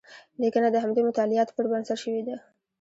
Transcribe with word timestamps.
لیکنه 0.41 0.67
د 0.71 0.75
همدې 0.83 1.01
مطالعاتو 1.09 1.55
پر 1.57 1.65
بنسټ 1.71 1.97
شوې 2.03 2.21
ده. 2.27 2.35